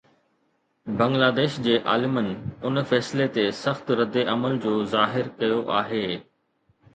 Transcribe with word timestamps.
بنگلاديش 1.01 1.59
جي 1.67 1.75
عالمن 1.79 2.29
ان 2.69 2.83
فيصلي 2.93 3.27
تي 3.37 3.45
سخت 3.63 3.87
رد 4.01 4.15
عمل 4.31 4.53
ظاهر 4.97 5.25
ڪيو 5.39 5.59
آهي 5.83 6.05